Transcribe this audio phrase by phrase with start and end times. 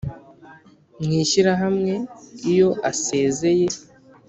[1.03, 1.93] mw ishyirahamwe
[2.51, 3.67] iyo Asezeye